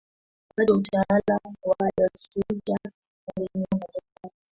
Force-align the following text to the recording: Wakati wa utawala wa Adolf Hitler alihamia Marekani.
Wakati 0.49 0.71
wa 0.71 0.77
utawala 0.77 1.39
wa 1.63 1.75
Adolf 1.79 2.27
Hitler 2.33 2.91
alihamia 3.35 3.67
Marekani. 3.71 4.33